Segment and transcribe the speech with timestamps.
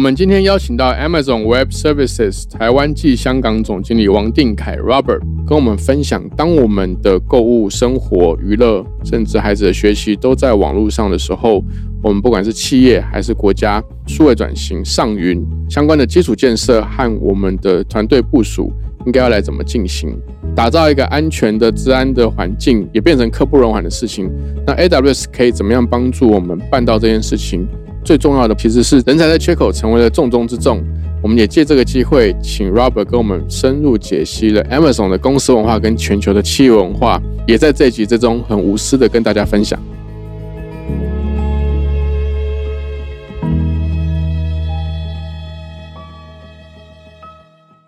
[0.00, 11.62] 我们今天邀请到 Amazon Web Services 台湾暨香港总经理王定凯 Robert，跟我们分享，当我们的购物、生活、娱乐，甚至孩子的学习都在网络上的时候，
[12.02, 18.72] 我们不管是企业还是国家，数位转型、上云相关的基础建设和我们的团队部署，
[19.04, 20.18] 应该要来怎么进行，
[20.56, 24.30] 打造一个安全的、治安的环境，也变成刻不容缓的事情。
[24.66, 27.68] 那 AWS 可以怎么样帮助我们办到这件事情？
[28.02, 30.82] 最重要的其实是人才的缺口成为了重中之重。
[31.22, 39.78] 我们也借这个机会，请 Robert 跟我们深入解析了 Amazon 的公司文化跟全球的企业文化，也在这集之中很无私的跟大家分享。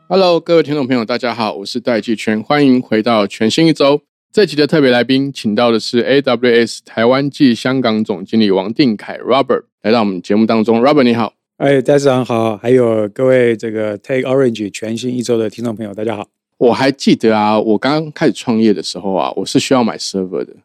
[0.08, 4.03] Hello，各位听众朋友，大家好，我是戴季全，欢迎回到全新一周。
[4.33, 10.80] 这期的特别来宾，请到的是 AWS 台湾暨香港总经理王定凯 Robert 来到我们节目当中。
[10.80, 16.27] Robert 你好，哎，戴市长好，还有各位这个 Take Orange 全新一周的听众朋友，大家好。
[16.56, 20.56] 我还记得啊，我刚刚开始创业的时候啊，我是需要买 server 的。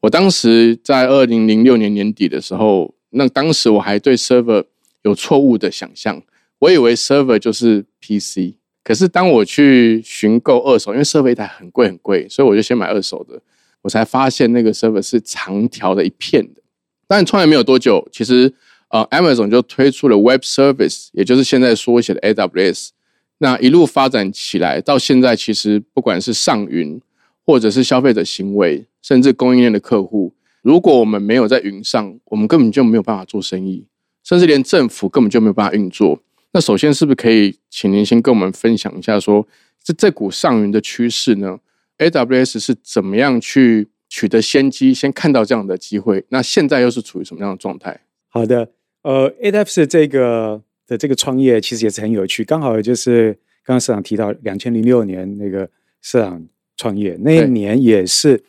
[0.00, 4.64] 我当时在二零零六年年底的时候，那当时我还对 server
[5.00, 6.22] 有错误的想象，
[6.58, 8.56] 我以为 server 就是 PC。
[8.84, 13.40] 可是当我去寻购二手，因为设备一台很贵很贵，所以我就先买二手的。
[13.80, 16.60] 我才发现那个 server 是长条的一片的。
[17.08, 18.52] 但创业没有多久，其实
[18.88, 22.90] 呃，Amazon 就推出了 Web Service，也就是现在缩写的 AWS。
[23.38, 27.00] 那一路发展起来，到现在其实不管是上云，
[27.44, 33.86] 或者是消费者行为，甚至供应链的客户，如果我们没有在云上，我们根本就没有办法做生意，
[34.22, 36.20] 甚至连政府根本就没有办法运作。
[36.54, 39.44] 那首先是不是可以请您先跟我们分享一下，说
[39.82, 41.58] 这这股上云的趋势呢
[41.98, 46.24] ？AWS 是怎么样去取得先机，先看到这样的机会？
[46.28, 48.02] 那现在又是处于什么样的状态？
[48.28, 48.70] 好的，
[49.02, 53.32] 呃，AWS 这个的这个创业其实也是很有趣，刚好就是
[53.64, 55.68] 刚刚市长提到两千零六年那个
[56.02, 56.40] 市长
[56.76, 58.40] 创业那一年，也是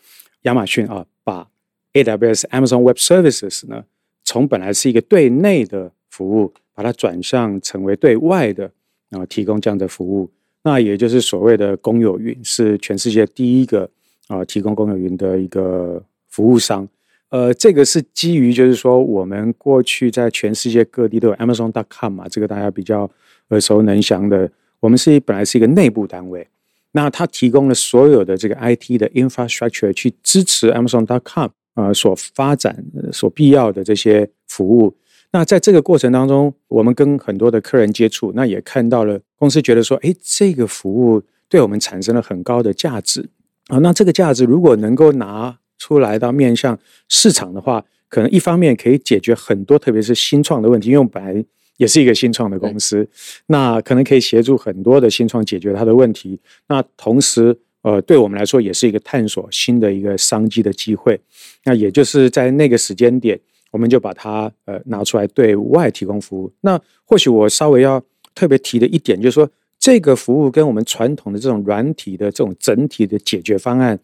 [0.43, 1.47] 亚马逊啊把
[1.93, 3.85] AWS Amazon Web Services 呢
[4.23, 6.53] 从本来是一个对内的服务。
[6.75, 8.69] 把它转向成为对外的
[9.11, 10.29] 啊，提供这样的服务，
[10.63, 13.89] 那也就是所谓的公有云，是全世界第一个
[14.27, 16.87] 啊提供公有云的一个服务商。
[17.29, 23.09] 呃，这个是基于就是说，我们过去在全世界各地都有 Amazon.com 嘛，这个大家比较
[23.49, 24.49] 耳熟能详的。
[24.79, 26.47] 我们是本来是一个内部单位，
[26.91, 34.95] 那它提供了所有的这个 IT 的 infrastructure 去支持 Amazon.com 啊所发展所必要的这些服务。
[35.35, 43.27] 那在这个过程当中，我们跟很多的客人接触，那也看到了公司觉得说，哎，这个服务对我们产生了很高的价值
[43.67, 43.77] 啊。
[43.79, 46.79] 那这个价值如果能够拿出来到面向
[47.09, 51.43] 市场的话，可能一方面可以解决很多，特别是新创的问题，因为我们本来
[51.75, 53.05] 也是一个新创的公司，
[53.47, 56.39] 那可能可以协助很多的新创解决它的问题。
[56.69, 61.19] 那同时，呃，对我们来说也是一个探索新的一个商机的机会。
[61.65, 63.37] 那也就是在那个时间点。
[63.75, 66.49] 我们就把它呃拿出来对外提供服务。
[66.61, 68.01] 那或许我稍微要
[68.33, 73.99] 特别提的一点，就是说这个服务跟我们传统的这种软体的这种整体的解决方案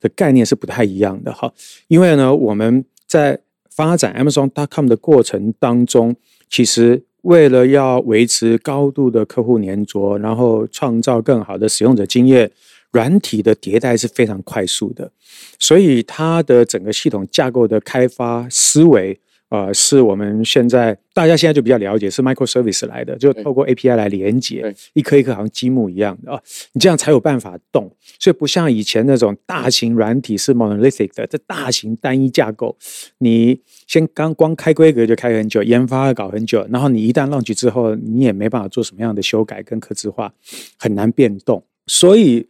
[0.00, 1.52] 的概念是不太一样的哈。
[1.88, 6.14] 因为呢，我们在发展 Amazon.com 的过程当中，
[6.48, 12.52] 其实为了要维持高度的客户粘着，然后创造更好的使用者经验。
[12.96, 15.12] 软体的迭代是非常快速的，
[15.58, 19.20] 所以它的整个系统架构的开发思维，
[19.50, 26.40] 呃，是我们现在大家现在就比较了解，是 microservice 来的，就透过 API 来连接，一颗一颗好像积木一样的啊，
[26.72, 27.94] 你这样才有办法动。
[28.18, 32.74] 所以不像以前那种大型软体是 monolithic 的，这大型单一架构，
[33.18, 40.32] 你先刚光开规格就开很久，研发搞很久，然后你一旦 launch 之后，你也没办法做什么样的修改跟刻字化，
[40.78, 42.46] 很难变动，所以。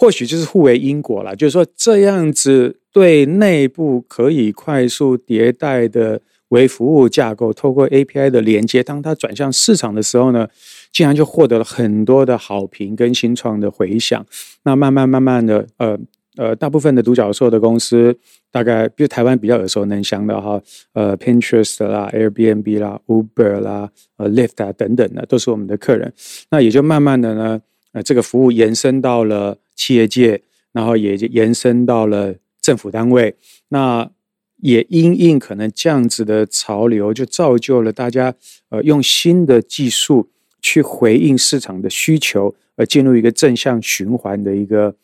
[0.00, 10.48] 或许就是互为因果了，就是说这样子对内部可以快速迭代的微服务架构，透过 API 的连接，当它转向市场的时候呢，
[10.90, 14.24] 竟然就获得了很多的好评跟新创的回响。
[14.62, 15.98] 那慢慢慢慢的，呃
[16.36, 18.18] 呃，大部分的独角兽的公司，
[18.50, 20.58] 大概比如台湾比较耳熟能详的哈，
[20.94, 26.10] 呃，Pinterest 啦、Airbnb 啦、Uber 啦、呃，Lyft 啊等等的，都是我们的客人。
[26.50, 27.60] 那也就慢慢的呢。
[27.92, 30.42] 呃，这个服务延伸到了企业界，
[30.72, 33.34] 然后也延伸到了政府单位。
[33.68, 34.10] 那
[34.58, 38.34] 也因应可能这样子的潮流，就造就了大家
[38.68, 40.28] 呃用新的技术
[40.60, 44.94] 去回应市场的需求，而进入一个正向循环的一个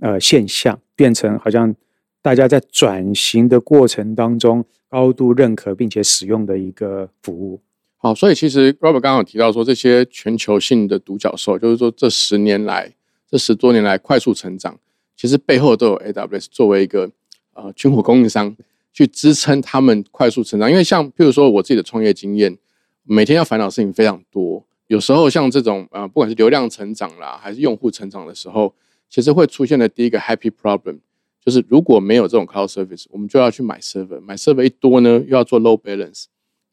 [0.00, 1.74] 呃现象，变成好像
[2.20, 7.60] 大家在转型的过程当中高度认可并且使用的一个服务。
[8.06, 12.94] 好，所以其实 Robert 刚刚有提到说，这些全球性的独角兽，就是说这十年来、
[13.28, 14.78] 这十多年来快速成长，
[15.16, 17.10] 其实背后都有 AWS 作为一个
[17.54, 18.56] 呃军火供应商。
[18.92, 22.56] 去支撑他们快速成长，因为像譬如说我自己的创业经验，
[23.02, 24.64] 每天要烦恼事情非常多。
[24.86, 28.74] 有时候像这种呃，不管是流量成长啦，还是用户成长的时候，
[29.10, 31.00] 其实会出现的第一个 happy problem，
[31.44, 36.24] 就是如果没有这种 cloud service，我们就要去买 server，买 server 一多呢，又要做 low balance，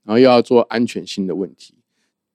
[0.04, 1.76] 然后又要做安全性的问题。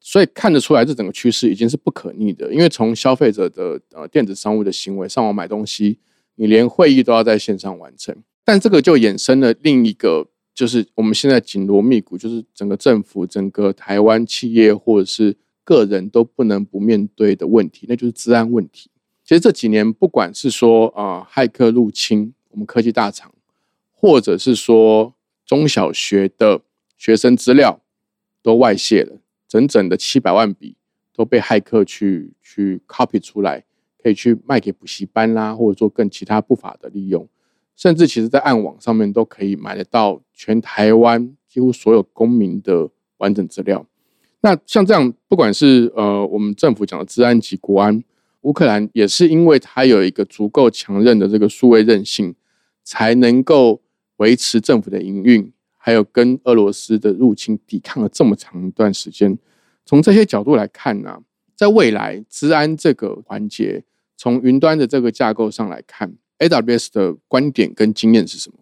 [0.00, 2.52] 所以看得出来，这整个趋势已经是不可逆的。
[2.52, 5.98] 因为从消费者的呃电子商务的行为，上网买东西，
[6.36, 8.16] 你连会议都要在线上完成。
[8.44, 18.88] 但这个就衍生了另一个，就是我们现在紧锣密鼓，就是整个政府、整个台湾企业或者是个人都不能不面对的问题，那就是治安问题。
[19.24, 23.30] 其实这几年，不管是说啊骇客入侵我们科技大厂，
[23.92, 25.12] 或者是说
[25.44, 26.62] 中小学的
[26.98, 27.80] 学生资料
[28.42, 30.76] 都外泄了，整整的七百万笔
[31.14, 33.64] 都被骇客去去 copy 出来，
[34.02, 37.26] 可以去卖给补习班啦，或者做更其他不法的利用。
[37.76, 43.86] 甚至其实，在暗网上面都可以买得到全台湾几乎所有公民的完整资料。
[44.40, 48.02] 那像这样，不管是呃我们政府讲的治安及国安，
[48.40, 52.34] 乌克兰也是因为它有一个足够强韧的这个数位韧性，
[52.82, 53.80] 才能够
[54.16, 55.52] 维持政府的营运，
[55.88, 59.38] 还有跟俄罗斯的入侵抵抗了这么长一段时间。
[59.86, 61.18] 从这些角度来看呢，
[61.56, 63.82] 在未来治安这个环节，
[64.14, 66.12] 从云端的这个架构上来看。
[66.40, 68.58] AWS 的观点跟经验是什么？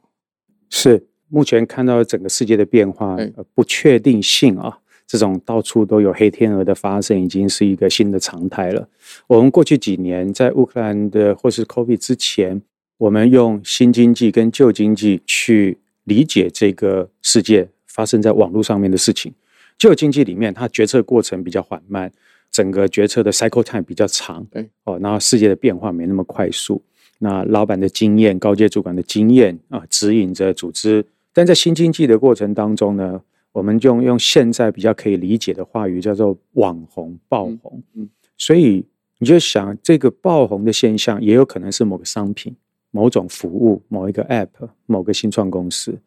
[0.70, 3.16] 是目前看到整个世界的变化，
[3.52, 8.88] 不确定性啊，这种到处都有黑天鹅的发生，已经是一个新的常态了。
[9.26, 12.62] 我们过去几年在乌克兰的或是 COVID 之前，
[12.98, 19.32] 我们用新经济跟旧经济去理解这个世界发生在网络上面的事情。
[19.78, 22.10] 旧经济里面，它决策过程比较缓慢，
[22.50, 26.82] 整个决策的 cycle time 比较长，对哦，然后世界的变化没那么快速。
[27.18, 31.04] 那老板的经验、高阶主管的经验啊，指引着组织。
[31.32, 33.20] 但在新经济的过程当中呢，
[33.52, 37.82] 我们就用现在比较可以理解的话语，叫做网红爆红。
[37.94, 38.86] 嗯，所以
[39.18, 42.56] 你就想，这个爆红的现象，也有可能是某个商品、
[42.96, 44.48] 某种服务、某一个 App、
[44.86, 45.98] 某个新创公司。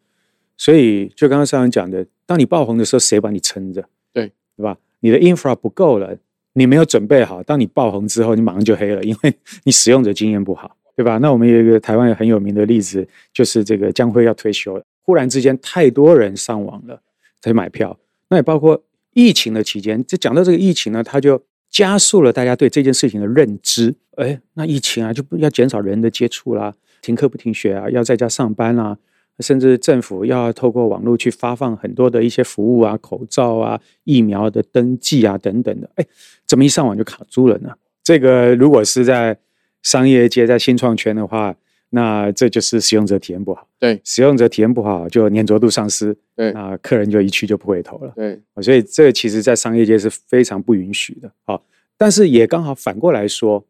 [0.56, 3.80] 所以，就刚刚上人讲的，当你爆红的时候，谁把你撑着？
[4.12, 4.76] 对，对吧？
[4.98, 6.16] 你的 infra 不够了，
[6.54, 7.42] 你没有准备好。
[7.42, 9.32] 当你爆红之后，你马上就黑了，因为
[9.64, 10.76] 你使用者经验不好。
[10.96, 11.16] 对吧？
[11.18, 17.00] 那我们有一个台湾很有名的例子，就是这个江辉要退休了，忽然之间太多人上网了，
[17.40, 17.98] 才买票。
[18.28, 18.84] 那也包括
[19.14, 23.94] 疫情的期间，就讲到这个疫情呢，他就加速了大家对这件事情的认知。
[24.16, 28.98] 哎，那疫情啊，就不要减少人的接触啦，停课不停学啊，要在家上班啦，
[29.38, 35.88] 甚至政府要透过网络去发放很多的一些服务啊，口罩啊，疫苗的登记啊等等的。
[35.94, 36.04] 哎，
[36.46, 37.72] 怎么一上网就卡住了呢？
[38.02, 39.38] 这个如果是在
[39.82, 41.54] 商业界在新创圈的话，
[41.90, 43.68] 那这就是使用者体验不好。
[43.78, 46.16] 对，使用者体验不好，就粘着度丧失。
[46.34, 48.12] 对，那客人就一去就不回头了。
[48.16, 51.30] 对，所以这其实，在商业界是非常不允许的。
[51.44, 51.62] 好，
[51.98, 53.64] 但是也刚好反过来说，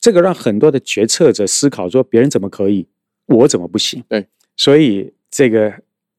[0.00, 2.86] 这个让很多的决策者思考说：别人怎么可以，
[3.26, 4.02] 我怎么不行？
[4.08, 5.72] 对，所以这个。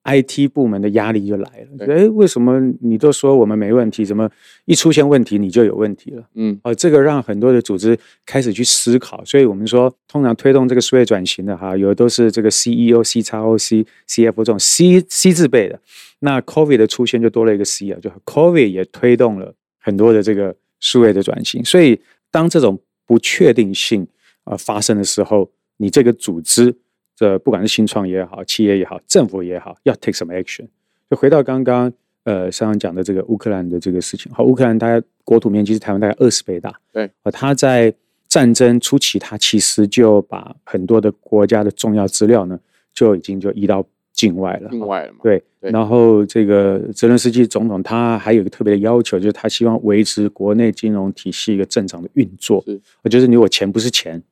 [0.10, 4.28] IT 部门的压力就来了，哎，为什么你都说我们没问题，怎么
[4.66, 6.24] 一出现问题你就有问题了？
[6.34, 15.80] 嗯，哦，这个让很多的组织开始去思考，所以我们说，通常推动这个数位转型的哈，有的都是这个 CEO、C 叉 O、C、CFO 这种 C C 字辈的。
[16.22, 21.64] 那 COVID 的出现就多了一个 C 啊，就 COVID 也推动了很多的这个数位的转型。
[21.64, 22.00] 所以
[22.32, 24.08] 当这种不确定性
[24.46, 26.76] 啊发生的时候，你这个组织。
[27.20, 30.66] 这不管是新创也好，企业也好，政府也好，要 take some action？
[31.10, 31.92] 就回到刚刚
[32.24, 34.32] 呃上讲的这个乌克兰的这个事情。
[34.32, 37.94] 好，乌克兰它国土面积是台湾大概二十倍大，对，啊，它在
[38.30, 42.58] 战争初期，它其实就把很多的国家的重要资料呢，
[42.94, 45.20] 就已经就移到境外了，境外了嘛？
[45.22, 52.64] 对，然后这个泽连斯基总统他还有一个特别的要求，就是他希望维持国内金融体系一个正常的运作。
[52.66, 54.24] 是，就是你我钱不是钱，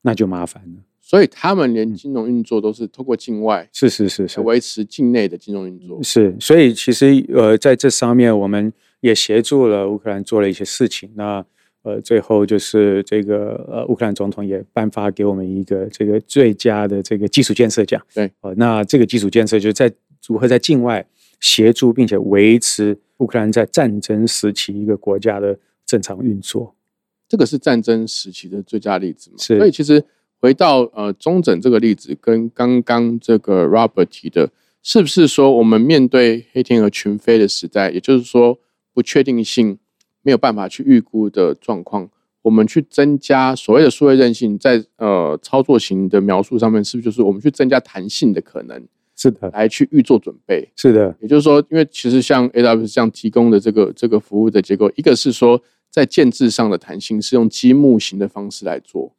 [0.00, 0.80] 那就麻烦了。
[1.10, 6.00] 所以他们连金融运作都是透过境外，是是是是维持境内的金融运作。
[6.04, 11.10] 是，所以其实呃，在这上面我们也协助了乌克兰做了一些事情。
[11.16, 11.44] 那
[11.82, 18.00] 呃，最后就是这个呃，乌克兰总统也颁发给我们一个这个最佳的这个基础建设奖。
[18.14, 19.92] 对，呃，那这个基础建设就是在
[20.28, 21.04] 如何在境外
[21.40, 26.72] 协助并且维持乌克兰在战争时期一个国家的正常运作。
[27.28, 29.36] 这个是战争时期的最佳例子嘛？
[29.38, 30.04] 是所以其实
[30.40, 34.50] 回到呃中诊这个例子，跟刚刚这个 Robert 提的，
[34.82, 38.58] 是不是说我们面对黑天鹅群飞的时代，也就是说
[38.94, 39.78] 不确定性
[40.22, 42.08] 没有办法去预估的状况，
[42.42, 48.82] 我们去增加所谓的数位韧性，在呃操作型的描述上面，是不是就是我们去增加弹性的可能，
[49.14, 50.66] 是的，来去预做准备？
[50.74, 59.12] 是的，也就是说，因为其实像 AWS 这样提供的这个这个服务的结构，一个是说在建制上的弹性是用积木型的方式来做，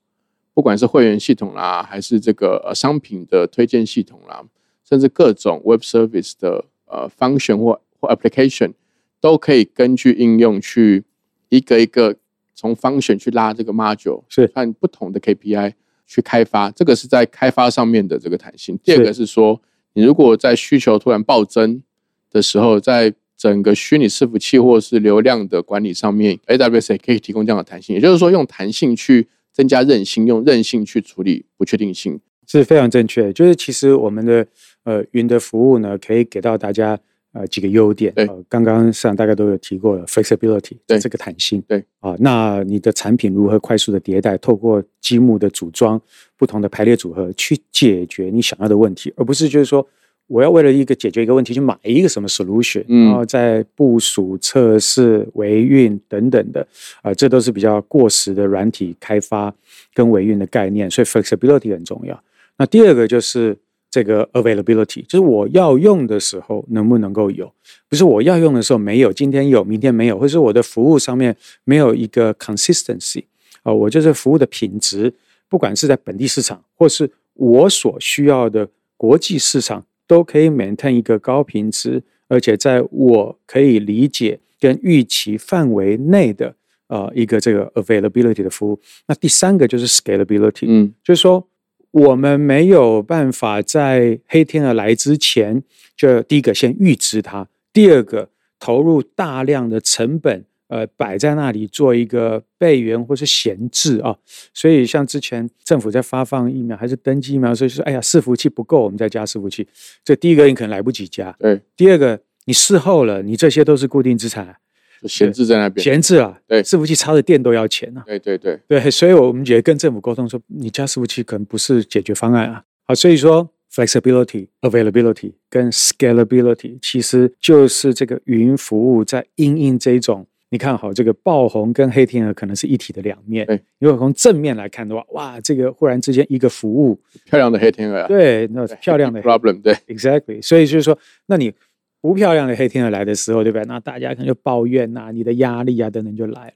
[0.53, 4.43] 不管是会员系统啦，还是这个呃商品的推荐系统啦，
[4.87, 8.73] 甚至各种 Web Service 的呃 function 或或 application，
[9.19, 11.03] 都可以根据应用去
[11.49, 12.15] 一个一个
[12.53, 15.73] 从 function 去拉这个 module，是看不同的 KPI
[16.05, 18.77] 去开发，这个是在开发上面的这个弹性。
[18.83, 19.61] 第二个是说，
[19.93, 21.81] 你如果在需求突然暴增
[22.29, 27.95] 的时候，在整个虚拟伺服器或是流量的管理上面，AWS 也可以提供这样的弹性。
[27.95, 32.19] 也就是说，用弹性去增加韧性，用韧性去处理不确定性。
[32.47, 33.31] 是非常正确。
[33.31, 34.45] 就是其实我们的
[34.83, 36.99] 呃云的服务呢，可以给到大家
[37.31, 38.13] 呃几个优点。
[38.13, 41.63] 对呃，刚刚上大概都有提过了，flexibility，对这个弹性。
[41.65, 46.01] 对啊，那你的产品如何快速的迭代，透过积木的组装、
[46.35, 49.87] 不同的排列组合去解决你想要的问题，而不是就是说
[50.31, 53.07] 我要为了一个解决一个问题去买一个什么 solution，、嗯。
[53.07, 56.65] 然后再部署、测试、维运等等的
[57.01, 59.53] 啊、这都是比较过时的软体开发
[59.93, 62.17] 跟维运的概念，所以 flexibility 很重要。
[62.57, 63.57] 那第二个就是
[63.89, 67.51] 这个 availability，就是我要用的时候能不能够有，
[67.89, 71.35] 不是我要用的时候没有，今天有，明天没有，或是我的服务上面
[71.65, 73.23] 没有一个 consistency
[73.63, 75.13] 啊、我就是服务的品质，
[75.49, 86.53] 不管是在本地市场，或是我所需要的国际市场，都可以 maintain 一个高品质，而且在我可以理解跟预期范围内的
[86.87, 88.77] 呃一个这个 availability 的服务。
[89.07, 91.47] 那第三个就是 scalability，嗯，就是说，
[91.91, 95.63] 我们没有办法在黑天鹅来之前，
[95.95, 98.27] 就第一个先预知它，第二个
[98.59, 104.15] 投入大量的成本，呃，摆在那里做一个备援或是闲置啊。
[104.53, 109.67] 所以像之前政府在发放疫苗还是登记疫苗的时候，就说，哎呀，伺服器不够，我们再加伺服器。
[110.05, 114.55] 这第一个你可能来不及加，对，第二个你事后了，你这些都是固定资产，
[115.01, 115.83] 就闲置在那边。
[115.83, 118.03] 闲置啊，对伺服器插的电都要钱啊。
[118.07, 122.63] 对对对，对，所以我们也跟政府沟通说，你加伺服器可能不是解决方案啊。
[122.87, 133.45] 好，所以说 flexibility、availability 跟 scalability 其实就是这个云服务在应应这一种，你看好这个爆红跟黑天鹅可能是一体的两面。
[133.47, 141.53] 对，如果从正面来看的话，哇，这个忽然之间一个服务，漂亮的黑天鹅啊，对，那漂亮的 problem，对 Exactly，所以就是说，那你
[142.01, 143.63] 不漂亮的黑天鹅来的时候，对不对？
[143.65, 146.53] 那大家可能就抱怨呐、你的压力啊等等就来了。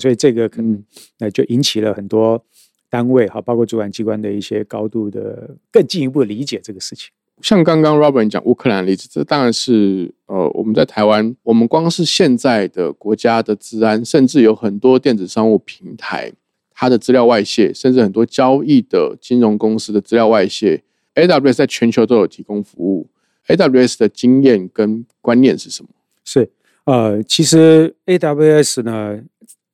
[0.00, 0.84] 所以这个可能嗯
[1.20, 2.42] 呃就引起了很多
[2.88, 7.10] 单位哈，包括主管机关的一些高度的更进一步的理解这个事情。
[7.42, 16.32] 像刚刚 Robert 讲乌克兰的例子，这当然是呃我们在台湾，我们光是现在的国家的治安，甚至有很多电子商务平台，
[16.72, 20.82] 它的资料外泄，甚至很多交易的金融公司的资料外泄
[21.16, 23.08] ，AWS 在全球都有提供服务。
[23.48, 25.90] AWS 的经验跟观念是什么？
[26.24, 26.50] 是
[26.86, 29.20] 呃，其实 AWS 呢，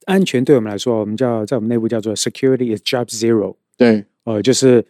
[0.06, 3.54] 安全对我们来说，我们叫在我们内部叫做 Security is Job Zero。
[3.76, 4.84] 对呃，就是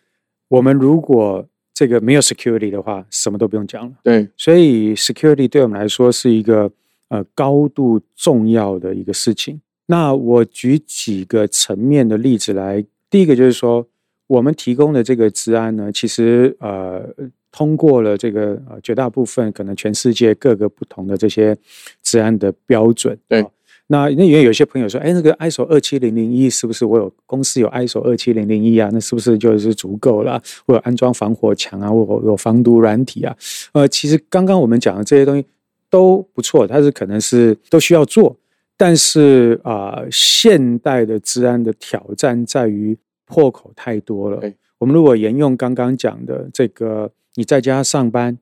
[0.49, 1.47] 我们如果
[1.81, 3.93] 这个没有 security 的话，什么都不用讲了。
[4.03, 6.71] 对，所以 security 对我们来说是一个
[7.09, 9.59] 呃高度重要的一个事情。
[9.87, 13.89] 那我举几个层面的例子来，第一个就是说，
[14.27, 17.09] 我们提供的这个治安呢，其实呃
[17.51, 21.57] 通过了这个呃绝大部分可能全世界各个不同的这些
[22.03, 23.19] 治安的标准。
[23.27, 23.51] 对哦
[23.93, 28.89] 那那因为有些朋友说，哎，那个 ISO 二七零零一是不是我有公司有 ISO 二七零零一啊？
[28.93, 30.41] 那是不是就是足够了？
[30.67, 33.37] 我有安装防火墙啊，或者有防毒软体啊？
[33.73, 35.45] 呃，其实刚刚我们讲的这些东西
[35.91, 38.37] 都不错，它是可能是都需要做，
[38.77, 44.55] 但是啊、现代的治安的挑战在于破口太多了对。
[44.79, 48.39] 我们如果沿用刚刚讲的这个，你在家上班，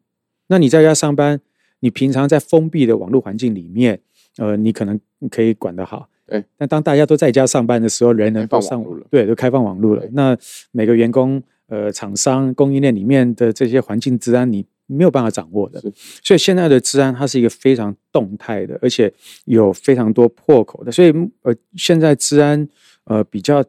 [0.49, 1.41] 那你在家上班，
[1.81, 4.01] 你平常在封闭的网络环境里面，
[4.39, 4.99] 呃，你可能
[5.31, 6.09] 可以管得好。
[6.27, 10.03] 对，但当大家都在家上班的时候，人人开都上放网络了对，都开放网络了。
[10.13, 10.37] 那
[10.73, 15.81] 每个员工、呃，厂商、供应链里面的这些环境治安，你没有办法掌握的。
[16.23, 19.13] 所以现在的治安它是一个非常动态的，而且
[19.47, 20.93] 有非常多破口的。
[20.93, 21.11] 所以
[21.43, 22.69] 呃，现在治安
[23.05, 23.65] 呃比较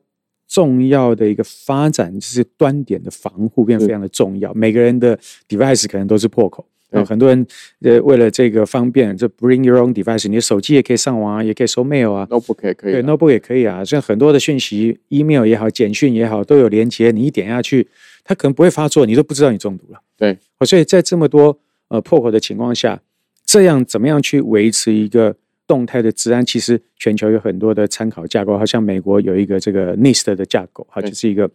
[0.47, 4.53] 重要的一个发展就是端点的防护变得非常的重要。
[4.53, 6.65] 每个人的 device 可能都是破口。
[6.91, 7.45] 对啊，很多人
[7.81, 13.85] 呃为了这个方便，就 bring your own device，你的手机也可以上网啊，也可以收 mail 啊，notebook 也可以对的，，notebook 也可以啊。
[13.85, 17.87] 像很多的讯息，email 也好，简讯也好，都有连接，你一点下去，
[18.23, 19.99] 它可能不会发作，你都不知道你中毒了。
[20.17, 21.57] 对哦，所以在这么多
[21.89, 22.99] 呃破口的情况下，
[23.45, 25.35] 这样怎么样去维持一个
[25.67, 26.43] 动态的治安？
[26.43, 31.49] 其实全球有很多的参考架构，好像美国有一个这个 NIST 的架构，哈，对就是一个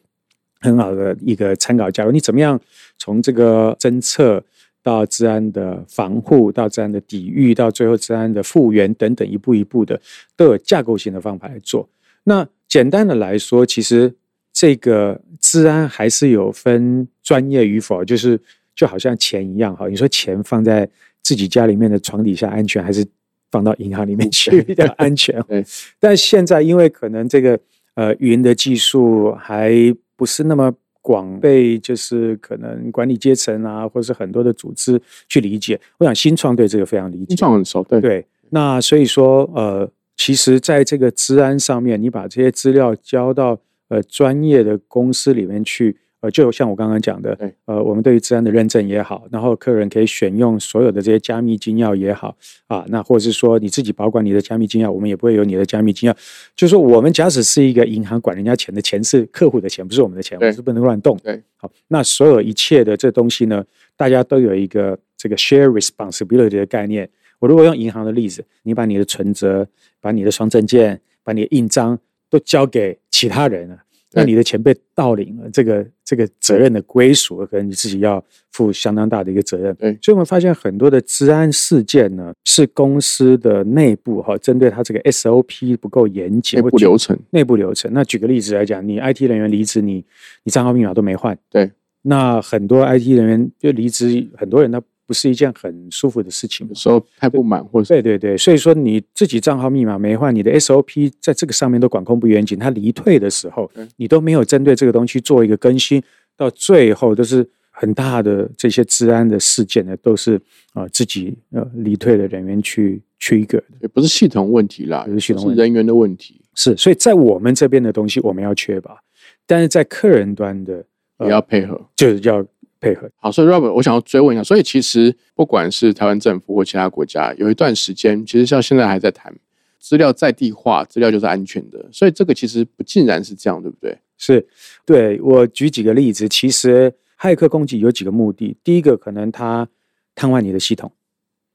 [0.60, 2.12] 很好的一个参考架构。
[2.12, 2.60] 你怎么样
[2.98, 4.42] 从这个侦测
[4.84, 9.98] 到治安的防护，到治安的抵御，到最后治安的复原等等，一步一步的
[10.36, 11.88] 都有架构性的方法来做。
[12.24, 14.14] 那简单的来说，其实
[14.52, 18.38] 这个治安还是有分专业与否，就是
[18.76, 20.86] 就好像钱一样哈，你说钱放在
[21.22, 23.06] 自己家里面的床底下安全，还是
[23.50, 25.42] 放到银行里面去比较安全？
[25.48, 25.64] 对。
[25.98, 27.58] 但现在因为可能这个
[27.94, 29.72] 呃云的技术还
[30.14, 30.70] 不是那么
[31.04, 35.78] 广被，就是可能管理阶层啊，或者是很多的组织去理解。
[35.98, 37.36] 我想新创对这个非常理解新。
[37.36, 52.34] 创很熟，对对，那所以说，呃，其实在这个治安上面，你把这些资料交到呃专业的公司里面去，呃，就像我刚刚讲的对，呃，我们对于治安的认证也好，然后客人可以选用所有的这些加密金钥也好，
[52.66, 56.16] 啊，那或者是说你自己保管你的加密金钥，我们也不会有你的加密金钥。
[56.56, 61.14] 就是说，我们假使是一个银行管人家钱的钱是客户的钱，不是我们的钱，我们是不能乱动。
[61.22, 63.62] 对，好，那所有一切的这东西呢，
[63.94, 67.06] 大家都有一个这个 share responsibility 的概念。
[67.38, 69.68] 我如果用银行的例子，你把你的存折、
[70.00, 71.98] 把你的双证件、把你的印章
[72.30, 73.83] 都交给其他人了，
[74.14, 79.74] 那你的钱被盗领了，这个这个责任的归属，可能你自己要负相当大的一个责任。
[79.74, 87.90] 对所以我们发现很多的治安事件呢，是公司的内部哈，针对它这个 SOP 不够严谨，内部流程，内部流程。
[87.92, 90.04] 那举个例子来讲，你 IT 人员离职，你
[90.44, 91.70] 你账号密码都没换，对，
[92.02, 96.74] 那很多 IT 人员就离职，很多人他不是一件很舒服的事情有。
[96.74, 106.02] 时候太不满，或者是对对对，所以说你自己账号密码没换，你的 SOP 在这个上面都管控不严谨，他离退的时候，你都没有针对这个东西做一个更新，
[106.36, 110.40] 到最后都是很大的这些治安的事件呢，都是
[110.72, 113.64] 啊、自己呃离退的人员去 trigger 的。
[113.82, 118.98] 也不是系统问题啦，不是系统人员的问题，是，所以在我们这边的东西我们要确保，
[119.46, 120.84] 但是在客人端的
[121.20, 121.80] 也要配合。
[121.96, 122.44] 就是要
[122.84, 123.10] 配合。
[123.16, 129.34] 好，所以 Robert，我想要追问一下，所以其实不管是台湾政府或其他国家，有一段时间，其实像现在还在谈
[129.78, 133.98] 资料在地化，资料就是安全的，所以这个其实不尽然是这样，对不对？
[134.16, 134.46] 是，
[134.86, 138.56] 对我举几个例子，其实骇客攻击有几个目的。
[138.62, 139.68] 第一个，可能他
[140.14, 140.90] 瘫痪你的系统，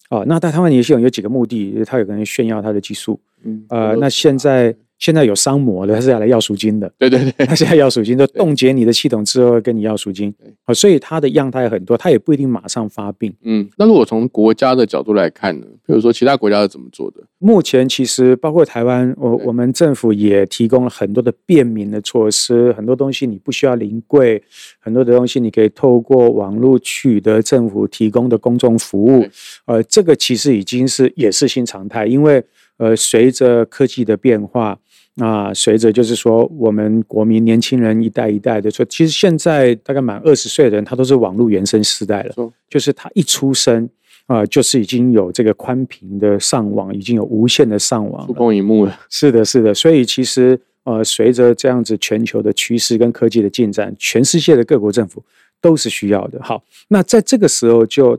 [0.09, 13.33] 哦，那他瘫痪你的系统有几个目的，他有可能炫耀他的技术，嗯，呃，那现在现在有商模的，他是要来要赎金的，对对对， 他现在要赎金，就冻结你的系统之后跟你要赎金对，好，所以它的样态很多，它也不一定马上发病。
[13.43, 15.65] 嗯，那如果从国家的角度来看呢？
[15.87, 17.23] 比如说其他国家是怎么做的？
[17.39, 24.43] 目前其实包括台湾，我对我们政府也提供了很多的便民的措施，很多东西你不需要临柜，
[24.79, 29.25] 很多的东西你可以透过网络取得政府提供的公众服务。
[29.65, 32.43] 呃，这个其实已经是也是新常态，因为
[32.77, 34.77] 呃随着科技的变化。
[35.19, 42.33] 那随着就是说，我们国民年轻人一代一代的说，其实现在大概满二十岁的人，他都是网络原生世代了。
[42.69, 43.89] 就是他一出生
[44.27, 48.37] 啊、就是已经有这个宽频的上网，已经有无线的上网触了。
[48.37, 49.73] 碰荧幕了，是的，是的。
[49.73, 55.23] 所以其实呃，随着这样子全球的趋势跟科技的进展，全世界的各国政府
[55.59, 56.39] 都是需要的。
[56.43, 58.15] 好，那在这个时候就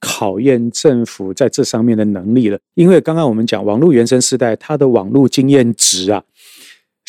[0.00, 6.24] 考验政府在这上面的能力了，因为刚刚我们讲网络原生世代，它的网络经验值啊，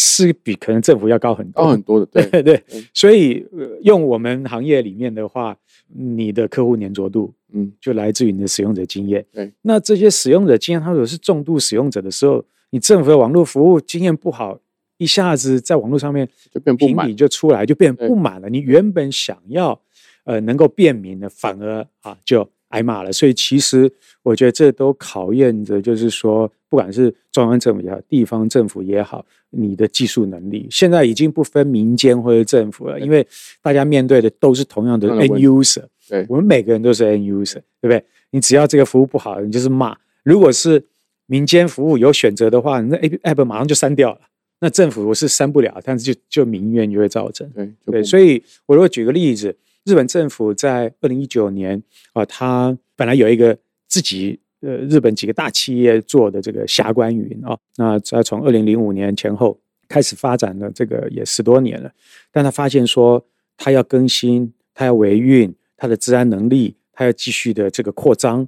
[0.01, 1.63] 是比可能政府要高很多。
[1.63, 2.23] 高很多的，对。
[2.31, 2.41] 对。
[2.43, 5.55] 对嗯，所以、呃用我们行业里面的话，
[5.87, 9.23] 你的客户粘着度嗯，就来自于你的使用者经验。
[9.31, 14.57] 对，那这些使用者经验，他如果是重度使用者的时候，你政府的网络服务经验不好，
[14.97, 17.15] 一下子在网络上面就变不满。
[17.15, 18.07] 就出来，就变对。
[18.07, 18.49] 不满了。
[18.49, 19.79] 你原本想要
[20.23, 23.11] 呃能够便民的，反而啊就挨骂了。
[23.13, 23.89] 所以其实
[24.23, 33.25] 我觉得这都考验着，就是说，不管是中央政府也好，地方政府也好，你的技术能力，现在已经不分民间或者政府了，因为
[33.61, 35.83] 大家面对的都是同样的 end user。
[36.09, 38.03] 对我们每个人都是 end user，对不对？
[38.31, 40.83] 你只要这个服务不好，你就是骂；如果是
[41.27, 44.19] 民间服务有选择的话，那 app app 马上就删掉了。
[44.59, 47.49] 那政府我是删不了，但是就就民怨就会造成。
[47.49, 49.55] 对，对，所以我如果举个例子，
[49.85, 51.81] 日本政府在二零一九年
[52.13, 61.91] 啊，它本来有一个自己呃日本几个大企业做的这个霞关云啊，那在从二零零五年前后开始发展了，这个也十多年了，
[62.31, 63.25] 但他发现说
[63.57, 68.47] 他要更新，他要维运，他的治安能力，他要继续的这个扩张。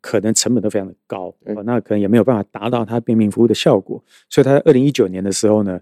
[0.00, 1.32] 可能成本都非常的高，
[1.64, 5.80] 那可能也没有办法达到它便民服务的效果，所以他在二零一九年的时候呢，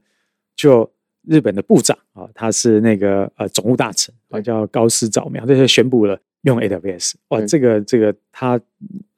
[0.54, 0.92] 就
[1.26, 7.14] 日本的部长啊，他是那个呃总务大臣啊，叫高市早苗，这就宣布了用 AWS。
[7.28, 8.60] 哇，这个这个他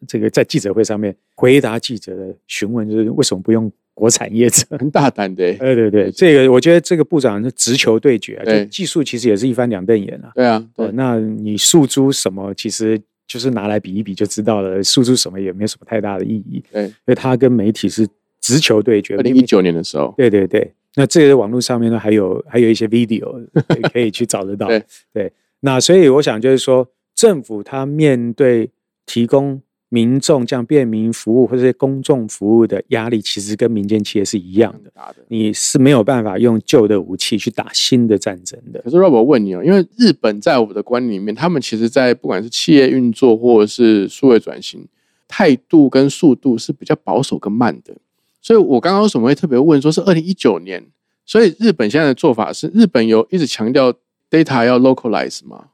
[0.06, 4.64] 这个在记者会上面回答记者的询问，就是为什么不用国产业者？
[4.78, 10.32] 很大胆的， 对对对，这个我觉得这个部长是直球对决，就技术其实也是一翻两瞪眼啊。
[10.34, 12.52] 对啊，那你诉诸什么？
[12.54, 13.00] 其实。
[13.28, 16.64] 就是拿来比一比就知道了，输出什么也没有什么太大的意义。
[16.72, 18.08] 对，因为他跟媒体是
[18.40, 19.16] 直球对决。
[19.16, 20.72] 二零一九年的时候，对对对。
[20.94, 23.46] 那这个网络上面呢，还有还有一些 video
[23.92, 24.66] 可以去找得到。
[24.68, 25.32] 对对。
[25.60, 28.70] 那所以我想就是说，政府它面对
[29.06, 29.62] 提供。
[29.90, 34.92] 民众这样便民服务或者公众服务的压力，其实跟民间企业是一样的。
[35.28, 38.82] 你是没有办法用旧的武器去打新的战争的。
[38.82, 44.86] 可是，Rob，我问你哦，因为日本在我的观念里面，他们其实，在不管是企业运作或者是数位转型，
[45.26, 47.96] 态度跟速度是比较保守跟慢的。
[48.40, 50.90] 所以我刚刚为什么会特别问，说是二零一九年，
[51.26, 53.92] 所以日本现在的做法是，日本有一直强调
[54.30, 55.70] data 要 localize 吗？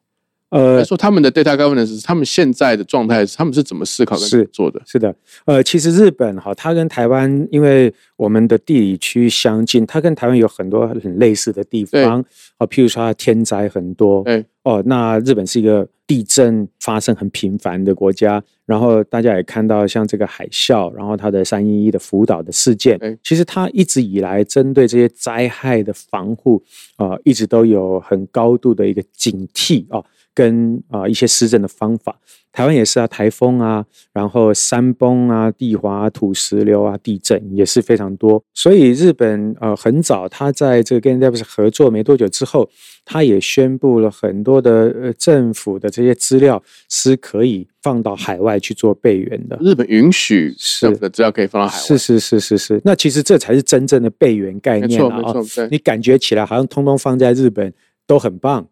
[0.55, 4.81] 呃，说他们的 data governance，他们现在的状态，他们是怎么思考跟做的？
[4.87, 5.13] 是的，
[5.47, 12.25] 呃，其实日本哈，它跟台湾，因为我们的地理区相近，它跟台湾有很多很类似的地方。
[12.59, 14.45] 啊，譬如说它天灾很多，对。
[14.63, 24.85] 哦，那日本是一个地震发生很频繁的国家，然后大家也看到像这个海啸，然后它的三一一的福岛的事件，其实它一直以来针对。
[24.87, 26.63] 这些灾害的防护
[26.97, 30.01] 啊，一直都有很高度的一个警惕啊。
[30.35, 32.19] 跟啊一些施政的方法，
[32.53, 38.43] 台湾也是啊，台风啊，然后山崩啊、地滑、土石流啊、地震也是非常多。
[38.53, 42.69] 所以日本呃很早，他在这个跟 d e v s 合作没多久之后，
[43.05, 49.57] 他也宣布了很多的呃政府的这些资料是可以放到海外去做备援的。
[49.61, 52.81] 日本允许政府的资料可以放到海外，是是是是是。
[52.85, 55.33] 那其实这才是真正的备援概念啊！
[55.71, 57.73] 你感觉起来好像通通放在日本
[58.07, 58.67] 都很棒。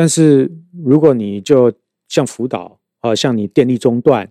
[0.00, 0.50] 但是
[0.82, 1.70] 如果你就
[2.08, 4.26] 像福岛啊，像你电力中断，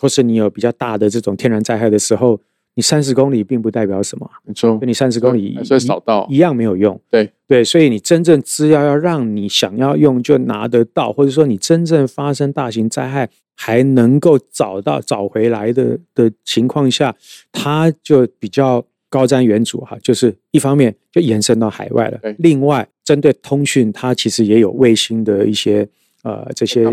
[0.00, 2.40] 或是你有比较大的这种天然灾害的时候，
[2.74, 6.26] 你三十公里并不代表什么，没错，你三十公里所以扫到。
[6.30, 7.30] 一样没有用，对。
[7.46, 17.14] 对，所以你真正资料要让你想要用就拿得到，或者说你真正发生大型灾害还能够找到找回来的的情况下，
[17.52, 22.88] 它就比较高瞻远瞩哈，就是一方面就延伸到海外了，另外。
[23.10, 25.84] 针对通讯，它其实也有卫星的一些
[26.22, 26.84] 呃这些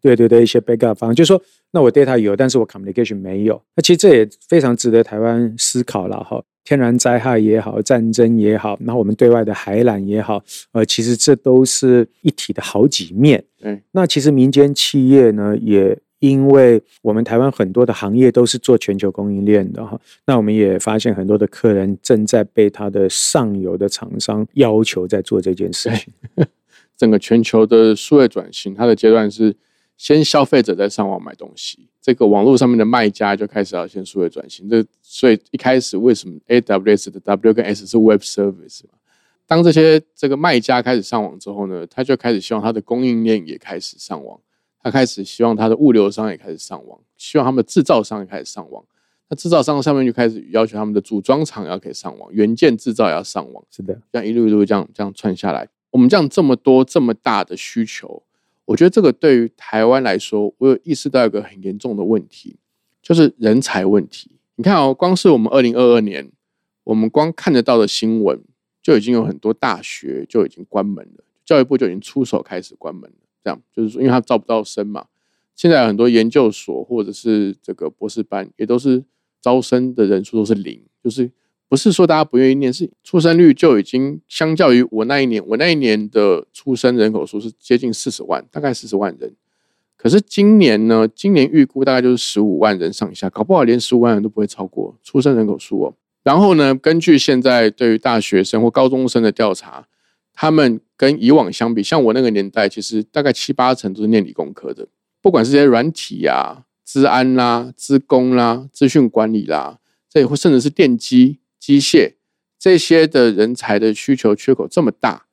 [0.00, 3.60] 对对对一些 backup 方案，就是说，那我 data 有，但是我 communication 没有。
[3.74, 6.42] 那其实这也非常值得台湾思考了哈。
[6.64, 13.44] 天然灾害也好，战争也好，然后我们对外的海缆也好，呃，其实这都是一体的好几面。
[13.60, 15.98] 嗯，那其实民间企业呢也。
[16.18, 26.12] 因为我们台湾很多的行业都是做全球供应链的哈，那我们也发现很多的客人正在被他的上游的厂商要求在做这件事情。
[26.96, 29.54] 整个全球的数位转型，它的阶段是
[29.98, 34.66] 先消费者在上网买东西，这个网络上面的卖家就开始要先数位转型。
[34.66, 38.94] 这所以一开始为什么 AWS 的 W 跟 S 是 Web Service 嘛？
[39.46, 44.40] 当这些这个卖家开始上网之后呢，他就开始希望他的供应链也开始上网。
[44.86, 48.84] 他开始希望他的物流商也开始上网，希望他们的制造商也开始上网。
[49.28, 53.64] 那制造商上面就开始要求他们的组装厂要可以上网，元件制造也要上网。
[53.68, 58.22] 是的，这样一路一路这样这样串下来，我们这样这么多这么大的需求，
[58.64, 62.56] 我觉得这个对于台湾来说，我有意识到一个很严重的问题，
[63.02, 64.30] 就是人才问题。
[64.54, 66.30] 你看哦，光是我们二零二二年，
[66.84, 68.40] 我们光看得到的新闻，
[68.80, 73.25] 就已经有很多大学就已经关门了，教育部就已经出手开始关门了。
[73.46, 75.06] 这样就是说，因为他招不到生嘛。
[75.54, 79.04] 现在很多研究所或者是这个博士班，也都是
[79.40, 81.30] 招生的人数都是零，就是
[81.68, 89.32] 不是说大家不愿意念，是出生率就已经相较于我那一年，我那一年的出生人口数是接近四十万，大概四十万人。
[89.96, 95.94] 可是今年呢，今年预估大概就是十五万人上下，搞不好连十五万人都不会超过出生人口数哦。
[96.24, 99.86] 然后呢，根据现在对于大学生或高中生的调查。
[100.38, 104.86] 他们跟以往相比，像我那个年代，其实大概七八成都是念理工科的，
[105.22, 109.78] 不管是些软体呀、资安啦、资工啦、资讯管理啦，
[110.10, 112.12] 这也会甚至是电机、机械
[112.58, 115.26] 这些的人才的需求缺口这么大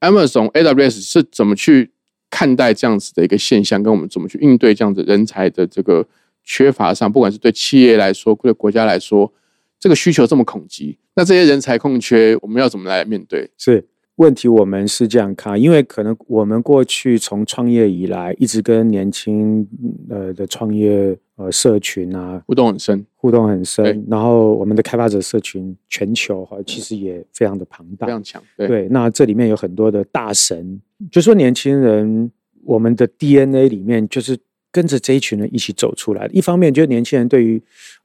[0.00, 1.92] ，Amazon AWS 是怎么去
[2.30, 6.06] 看待这样子的一个现象，跟我们怎么去应对这样子人才的这个
[6.42, 9.32] 缺乏上，不管是对企业来说，对国家来说，
[9.78, 13.50] 这个需求这么恐急，那这些人才空缺，我们要怎么来面对？
[13.58, 13.86] 是。
[14.22, 19.66] 问题我们是这样看，因为可能我们过去从创业以来，一直跟年轻
[20.08, 24.06] 呃的创业呃社群啊互动很深，互动很深。
[24.08, 28.40] 然后我们的开发者社群全球哈，其实也非常的庞大，非常强。
[28.56, 30.80] 对，那这里面有很多的大神，
[31.10, 32.30] 就说年轻人，
[32.64, 34.38] 我们的 DNA 里面就是
[34.70, 36.32] 跟着这一群人一起走出来的。
[36.32, 37.60] 一方面，就是年轻人对于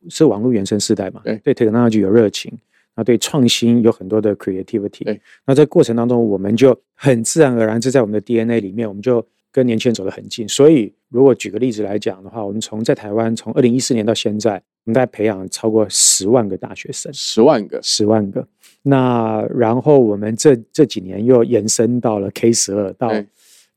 [0.09, 2.51] 是网络原生世代嘛，对，对 technology 有热情。
[2.97, 10.49] 那对创新有很多的 creativity，对，那在过程当中，我们就很自然而然，就在我们的 DNA 里面，我们就跟年轻人走得很近。
[10.49, 14.55] 所以，如果举个例子来讲的话，我们从在台湾，从二零一四年到现在，
[14.85, 18.47] 我们在培养超过十万个大学生，十万个，十万个。
[18.81, 23.13] 那然后我们这这几年又延伸到了 K 十二到。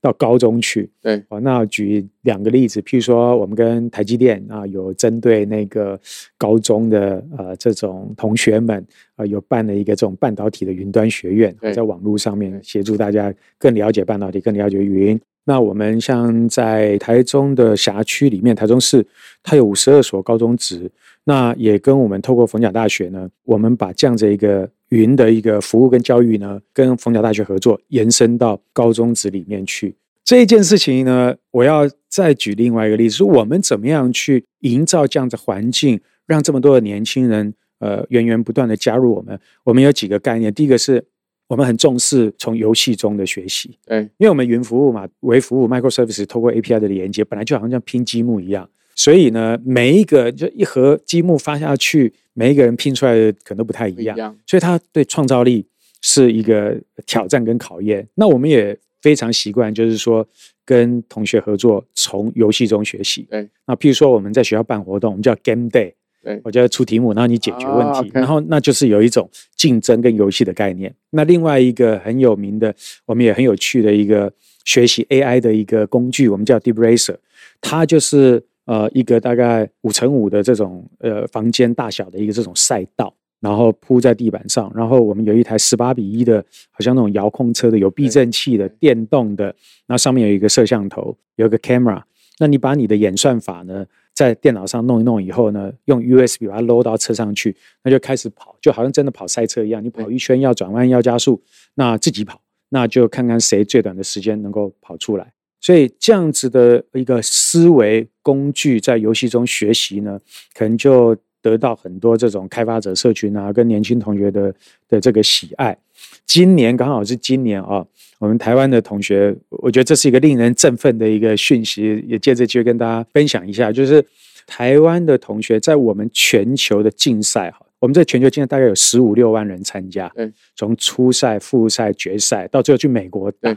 [0.02, 6.00] 到高中去，对，哦，那举两个例子，譬如说，我们跟台积电啊，有针对那个
[6.38, 8.82] 高中的呃这种同学们
[9.16, 15.20] 啊，有办了一个这种半导体的云端学院，在网络上面协助大家更了解半导体，更了解云。
[15.44, 19.06] 那我们像在台中的辖区里面，台中市
[19.42, 20.90] 它有五十二所高中职，
[21.24, 24.70] 那也跟我们透过逢甲大学呢，我们把这样子一个。
[24.90, 29.96] 云的一个服务跟教育呢，跟逢甲大学合作，延伸到高中职里面去。
[30.24, 39.38] 这一件事情呢，我要再举另外一个例子，说我们怎么样去营造这样的环境，让这么多的年轻人，呃，源源不断的加入我们。
[39.64, 41.04] 我们有几个概念，第一个是
[41.48, 48.68] 我们很重视从游戏中的学习，对，因为我们云服务嘛，微服务 microservice 透过 API 的连接，本来就好像像拼积木一样。
[48.94, 55.66] 所以呢，每一个就一盒积木发下去，每一个人拼出来的可能都不太一样，所以他对创造力
[56.00, 56.74] 是一个
[57.04, 58.08] 挑战跟考验。
[58.14, 60.26] 那我们也非常习惯，就是说
[60.64, 63.26] 跟同学合作，从游戏中学习。
[63.30, 70.94] 对，那譬如说我们在学校办活动，我们叫 Game Day，对，我就要出题目，然后你解决问题，然后那就是有一种竞争跟游戏的概念。
[71.10, 72.74] 那另外一个很有名的，
[73.04, 74.32] 我们也很有趣的一个
[74.64, 77.16] 学习 AI 的一个工具，我们叫 Deep Racer，
[77.60, 78.42] 它就是。
[78.70, 89.52] 呃，一个大概五乘五的这种呃房间大小的一个这种赛道，然后铺在地板上，然后我们有一台十八比一的，好像那种遥控车的，有避震器的，电动的，
[89.88, 92.00] 那上面有一个摄像头，有个 camera。
[92.38, 101.42] 那你把你的演算法呢，在电脑上弄一弄以后呢，用 USB 把它 load 到车上去，那就开始跑，就好像真的跑赛车一样，你跑一圈要转弯要加速，
[101.74, 105.32] 那自己跑，那就看看谁最短的时间能够跑出来。
[105.60, 110.18] 所以这样子的一个思维工具，在游戏中学习呢，
[110.54, 114.54] 可能就得到很多这种开发者社群啊，跟年轻同学的
[114.88, 115.76] 的这个喜爱。
[116.24, 117.84] 今年刚好是今年啊，
[118.18, 124.02] 我们台湾的同学，我觉得这是一个令人振奋的一个讯息，也借这机会跟大家分享一下，就是
[124.46, 130.10] 台湾的同学在我们全球的竞赛哈，我们在全球竞赛大概有十五六万人参加，
[130.56, 133.54] 从初赛、复赛、决赛到最后去美国打，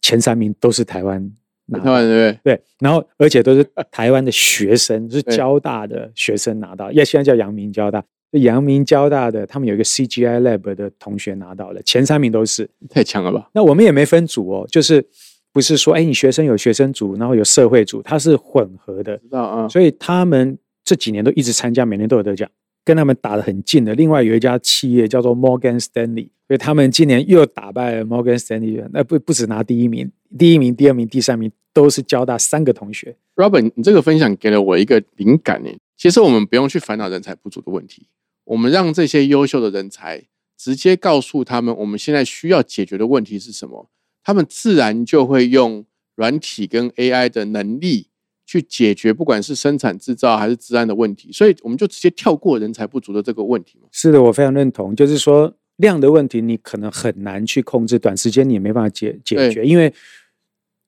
[0.00, 1.30] 前三名都是台湾。
[1.72, 2.38] 台湾对？
[2.42, 8.04] 对，然后而且都是台湾的学生， 是交大的学生拿到，也现在叫阳明交大。
[8.32, 13.48] 阳明交大的他们有一个 CGI Lab 的同学拿到了前三名，都是太强了吧？
[13.54, 15.06] 那我们也没分组哦，就是
[15.52, 19.16] 不是说哎，你学生有学生组，然后有社会组，它是混合的。
[19.18, 19.68] 知道啊？
[19.68, 22.50] 所以他们这几年都一直参加，每年都有得奖。
[22.84, 33.16] 跟他们打得很近的，另外有一家企业叫做 Morgan Stanley，所以他们今年又打败了 Morgan Stanley，那不不止拿第一名，第一名、第二名、第三名都是交大三个同学。
[33.36, 35.70] Robin，你这个分享给了我一个灵感呢。
[35.96, 38.08] 其实我们不用去烦恼人才不足的问题，
[38.44, 40.24] 我们让这些优秀的人才
[40.58, 43.88] 直接告诉他们，我们现在需要解决的问题是什么，
[44.22, 48.08] 他们自然就会用软体跟 AI 的能力。
[48.46, 53.88] 去解决不管是生产制造还是治安的问题，所以我们就直接跳过人才不足的这个问题嘛。
[53.90, 54.94] 是的，我非常认同。
[54.94, 59.92] 就是说量的问题，你可能很难去控制，短时间你也没办法解解决，因为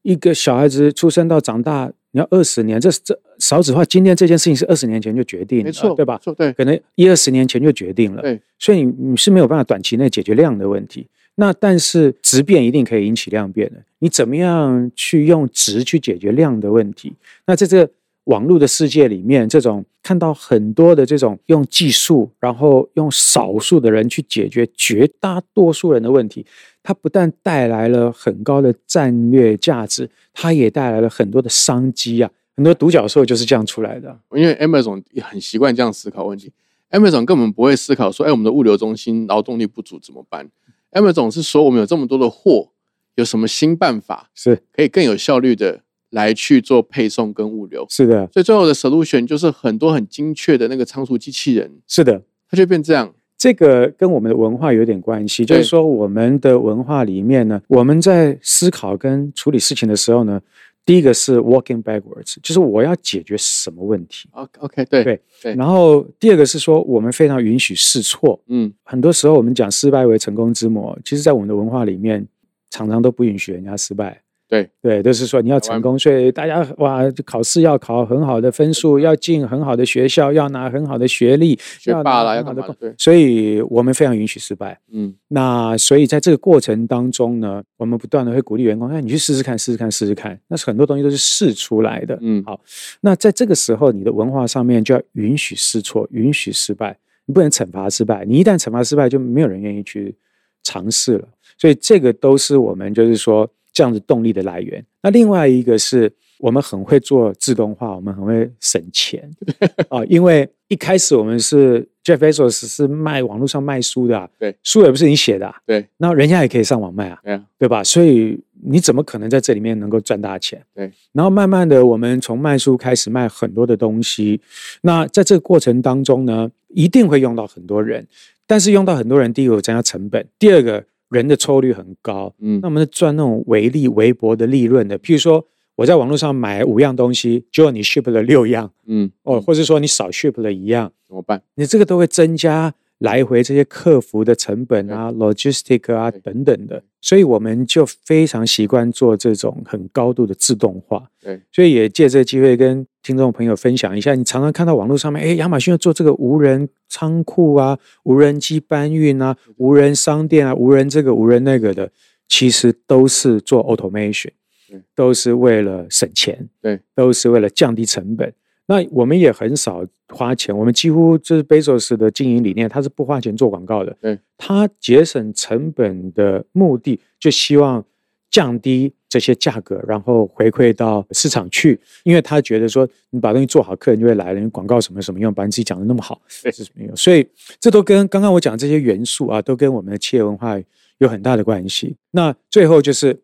[0.03, 6.19] 一个小孩子出生到长大，你要二十年，这这少子化，今天这件事情是二十年前就决定了，没错，对吧？
[6.23, 11.09] 错，对，可能一二十年前就决定了，对，所以你你是没有办法短期内解决量的问题。
[11.37, 17.15] 那但是质变一定可以引起量变的，你怎么样去用质去解决量的问题？
[17.47, 17.89] 那在这
[18.25, 26.45] 网络的世界里面，这种看到很多的这种用技术，然后用少数的人去解决绝大多数人的问题，
[26.83, 32.31] 它不但带来了很高的战略价值，它也带来了很多的商机啊！
[32.57, 34.19] 很多独角兽就是这样出来的。
[34.33, 36.51] 因为 Amazon 也很习惯这样思考问题
[36.91, 40.49] ，Amazon 根本不会思考说，哎，我们的物流中心劳动力不足怎么办
[40.93, 42.71] ？Amazon 是说，我们有这么多的货，
[43.17, 47.87] 有什么新办法是可以更有效率的来去做配送跟物流。
[47.89, 52.23] 是的，所以最后的 solution 就是很多很精确的那个仓储机器人，是的。
[52.49, 53.13] 它就变这样。
[53.39, 60.41] 这个跟我们的文化有点关系，就是说我们的文化里面呢，我们在思考跟处理事情的时候呢，
[60.87, 64.29] 第一个是 walking backwards，就是我要解决什么问题。
[64.33, 68.41] OK，对对对然后第二个是说，我们非常允许试错。
[68.47, 72.25] 嗯，很多时候我们讲失败为成功之母，其实在我们的文化里面，
[72.71, 74.23] 常常都不允许人家失败。
[74.49, 84.79] 对对，都是说你要成功，所以大家哇，考试要考很好的分数，要进很好的学校，要拿很好的学历，学霸啦拿很好的所以我们非常允许失败。
[84.93, 90.39] 嗯那所以在这个过程当中呢，我们不断的会鼓励员工，哎，你去试试看，试试看，试试看。
[90.47, 92.17] 那是很多东西都是试出来的。
[92.21, 92.61] 嗯好，
[93.01, 98.25] 那在这个时候，你的文化上面就要允许试错，允许失败，你不能惩罚失败。
[98.25, 100.15] 你一旦惩罚失败，就没有人愿意去
[100.63, 101.27] 尝试了。
[101.59, 104.83] 所以这个都是我们就是说这样子动力的来源。
[105.03, 109.31] 那另外一个是我们很会做自动化，我们很会省钱
[109.91, 117.21] 啊，因为一开始我们是 Jeff Bezos 是卖网络上卖书的、啊，对，书也不是你写的、啊，对那人家也可以上网卖啊，
[117.59, 117.85] 对吧？
[117.85, 120.65] 所以你怎么可能在这里面能够赚大钱？
[120.75, 120.91] 对。
[121.13, 124.41] 然后慢慢的，我们从卖书开始卖很多的东西。
[124.81, 128.07] 那在这个过程当中呢，一定会用到很多人，
[128.47, 132.35] 但是用到很多人，第一增加成本，第二个人的抽率很高。
[132.41, 141.43] 嗯那我们赚那种微利微薄的利润的，譬如说我在网络上买五样东西，结果你 ship 了六样，嗯哦，或者说你少 ship 了一样，怎么办？
[141.57, 151.11] 你这个都会增加来回这些客服的成本啊、logistic 啊等等的，所以我们就非常习惯做这种很高度的自动化。
[151.23, 161.91] 对，所以也借这个机会跟听众朋友分享一下，你常常看到网络上面，哎，亚马逊要做这个无人仓库啊、无人机搬运啊、无人商店啊、无人这个、无人那个的，
[162.27, 164.31] 其实都是做 automation
[164.69, 164.81] 对。
[164.95, 168.33] 都是为了省钱，对，都是为了降低成本。
[168.67, 173.97] 那我们也很少花钱，我们几乎就是 Bezos 的经营理念，他是不花钱做广告的。
[174.01, 177.85] 嗯，他节省成本的目的，就希望
[178.29, 184.41] 降低这些价格，然后回馈到市场去，因为他觉得说，你把东西做好，客人就会来了。
[184.41, 186.97] 你广告什么什么用，把你自己讲的那么好，对是没有。
[186.97, 187.27] 所以
[187.61, 190.61] 这都跟刚刚我讲这些元素啊，都跟我们的企业文化
[190.99, 191.97] 有很大的关系。
[192.11, 193.17] 那最后就是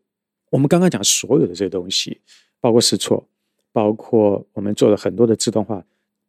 [0.50, 2.20] 我们刚刚讲所有的这些东西，
[2.60, 3.26] 包括试错，
[3.72, 5.82] 包括我们做的很多的自动化，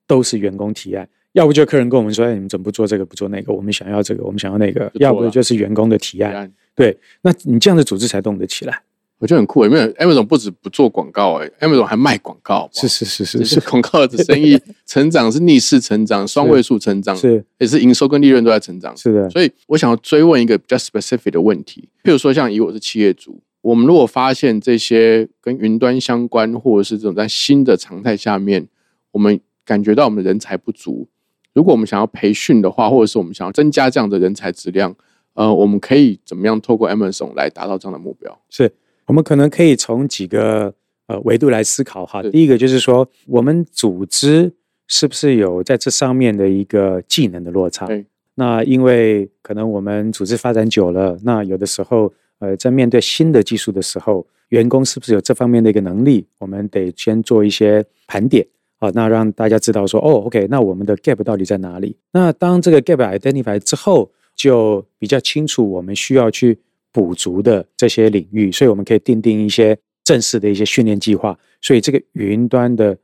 [0.08, 1.08] 都是员工提案。
[1.34, 3.52] 要不就客人跟我们说：“哎，你们怎么不做这个，不做那个？
[3.52, 6.34] 我们想要这个，我们想要那个。”要不就是员工的提案。
[6.34, 8.82] 案对，那你这样的组织才动得起来。
[9.20, 9.64] 我觉得很酷。
[9.64, 18.96] 有没有 Amazon 不止不做广告，哎，Amazon 还卖广告，是是是是只是是广告的生意 成长是逆势成长，双位数成长，是也是营收跟利润都在成长。
[18.98, 28.68] 是的，所以我想要追问一个比较 specific 的问题，譬如说像以我是企业主，我们如果发现这些跟云端相关，或者是这种在新的常态下面，
[29.12, 31.08] 我们感觉到我们人才不足，
[31.54, 34.94] 如果我们想要培训的话，或者是我们想要增加这样的人才质量，
[35.34, 38.38] 呃，我们可以怎么样透过 Amazon 来达到这样的目标？
[38.50, 38.70] 是
[39.06, 40.74] 我们可能可以从几个
[41.08, 42.22] 呃维度来思考哈。
[42.22, 44.52] 第一个就是说，我们组织
[44.88, 47.86] 是不是有在这上面的一个技能的落差？
[47.86, 52.12] 对那因为可能我们组织发展久了，那有的时候
[52.44, 56.26] 呃在面对新的技术的时候，员工是不是有这方面的一个能力？
[56.40, 58.46] 我们得先做一些盘点。
[58.80, 61.96] 好，那让大家知道说，哦，OK，那我们的 gap 到底在哪里？
[62.12, 66.60] 那当这个 gap identify 之后，就比较清楚我们需要去
[66.92, 71.40] 补足的这些领域，所以我们可以定定一些正式的一些训练计划。
[71.62, 72.98] 所以这个云端的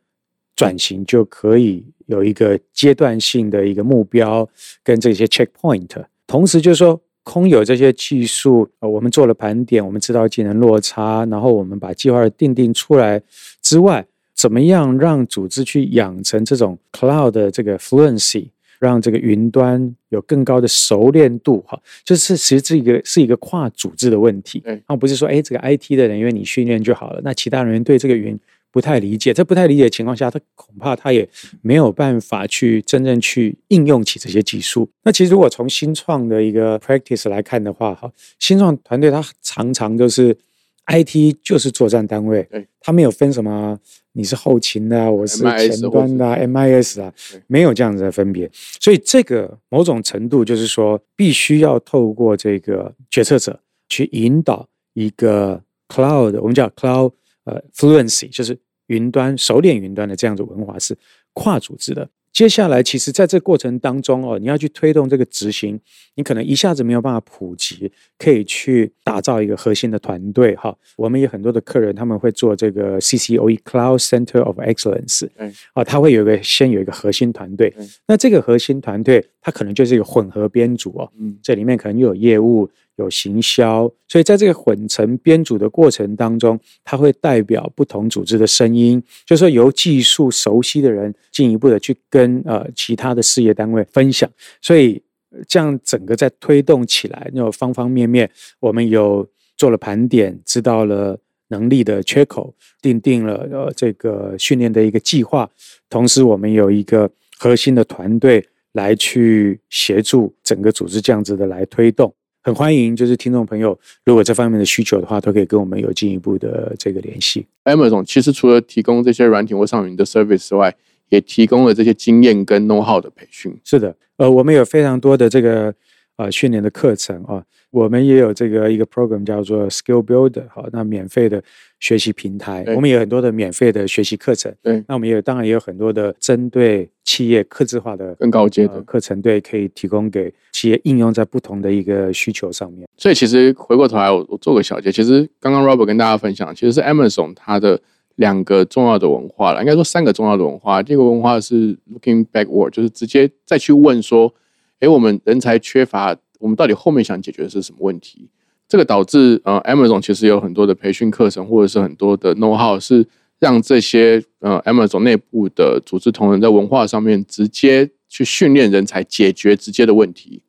[0.54, 4.48] 转型就可以有一个阶段性的一个目标
[4.84, 5.88] 跟这些 checkpoint。
[6.28, 13.22] 同时就是说，空有这些技术，呃，我们做了盘点，我们知道技能落差，然后我们把计划定定出来
[13.62, 18.48] 之外，怎么样让组织去养成这种 cloud 的这个 fluency，
[18.80, 21.64] 让这个云端有更高的熟练度？
[21.68, 28.40] 哈，就是其实这个是一个跨组织的问题，对然后不是说，哎，这个 IT 的人员你训练就好了，那其他人员对这个云
[28.72, 31.28] 不太理解，在不太理解的情况下，他恐怕他也
[31.62, 34.90] 没有办法去真正去应用起这些技术。
[35.04, 40.38] 那其实如果从新创的一个 practice 来看的话，哈，新创团队它常常都是
[40.86, 43.78] IT 就是作战单位对，它没有分什么
[44.14, 47.14] 你是后勤的啊，我是前端的啊、MIS 啊，
[47.48, 48.50] 没有这样子的分别。
[48.54, 57.12] 所以这个某种程度就是说，必须要透过这个决策者去引导一个 cloud，我们叫 cloud
[57.46, 58.58] 呃 fluency，就是
[58.90, 60.96] 云端熟练云端的这样子文化是
[61.34, 62.10] 跨组织的。
[62.32, 65.78] 接下来，其实在这过程当中哦，你要去推动这个执行，
[66.16, 70.74] 你可能一下子没有办法普及，可以去打造一个核心的团队哈。
[70.96, 77.74] 我们有很多的客人，他们会做这个 CCOE Cloud Center of Excellence，对，啊，他会有一个先有一个核心团队，
[78.08, 82.70] 那这个核心团队，它可能就是一个混合编组哦，嗯，这里面可能又有业务。
[83.00, 94.30] 有行销，所以在这个混成编组的过程当中，它会代表不同组织的声音，就是说由技术熟悉的人进一步的去跟呃其他的事业单位分享，
[94.62, 95.02] 所以
[95.48, 98.30] 这样整个在推动起来，那方方面面，
[98.60, 105.50] 我们有做了盘点，知道了能力的缺口，定定了呃这个训练的一个计划，
[105.90, 112.14] 同时我们有一个核心的团队来去协助整个组织这样子的来推动。
[112.42, 117.46] 很欢迎，就是听众朋友，如果这方面的需求的话，都可以跟我们有进一步的这个联系。
[117.66, 120.76] Amazon 其实除了提供这些软体或上云的 service 之外，
[121.10, 123.56] 也提供了这些经验跟 know how 的培训。
[123.64, 125.74] 是的，呃，我们有非常多的这个。
[126.20, 127.42] 啊，训练的课程啊，
[127.72, 131.42] 我们也有这个一个 program 叫做 Skill Builder，好，那免费的
[131.80, 134.54] 学习平台，我们有很多的免费的学习课程。
[134.62, 142.86] 对，那我们也有，当然也有很多的针对企业客制化的更高阶的课程，对，可以提供给企业应用在不同的一个需求上面。
[142.98, 147.80] 所以其实回过头来，我我做个小结，其实刚刚 Robert 跟大家分享，其实是 Amazon 它的
[148.16, 150.84] 两个重要的文化了，应该说三个重要的文化。
[150.84, 154.34] 第一个文化是 Looking Backward，就是直接再去问说。
[154.80, 158.30] 哎，我们人才缺乏，我们到底后面想解决的是什么问题？
[158.68, 163.06] 这个导致呃，Amazon 其实有很多的培训课程，或者是很多的 know how，是
[163.40, 170.44] 让这些呃 Amazon 内部的组织同仁在文化上面直接去训练人才，解决直接的问题，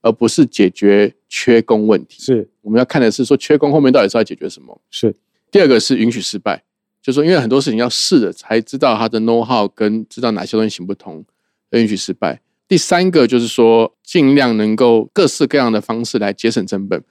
[0.00, 2.22] 而不是解决缺工问题。
[2.22, 4.80] 是，我们要看的是说缺工后面到底是要解决什么？
[4.90, 5.14] 是。
[5.50, 6.64] 第二个是允许失败，
[7.02, 11.24] 就是说因为很多事情要试了才知道它的 know how，跟知道哪些东西行不通，
[11.70, 12.40] 允许失败。
[12.68, 17.02] 第三个就是说，尽量能够各式各样的方式来节省成本，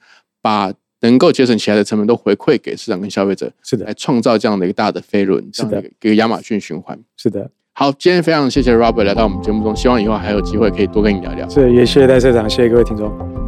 [0.42, 7.50] 把能够节省起来的成本都回馈给市场跟消费者，是的，来创造这样的一个大的飞轮，是的，一个亚马逊循环，是的。
[7.72, 11.48] 好，今天非常谢谢 Robert 来到我们节目中，希望以后还有机会可以多跟你聊聊。
[11.48, 13.45] 是，也谢谢戴社长，谢谢各位听众。